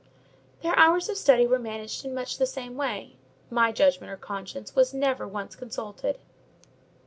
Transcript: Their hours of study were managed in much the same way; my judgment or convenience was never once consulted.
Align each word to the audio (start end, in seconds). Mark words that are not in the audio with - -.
Their 0.63 0.75
hours 0.79 1.09
of 1.09 1.17
study 1.17 1.45
were 1.45 1.59
managed 1.59 2.03
in 2.03 2.15
much 2.15 2.39
the 2.39 2.47
same 2.47 2.75
way; 2.75 3.17
my 3.51 3.71
judgment 3.71 4.11
or 4.11 4.17
convenience 4.17 4.73
was 4.75 4.95
never 4.95 5.27
once 5.27 5.55
consulted. 5.55 6.17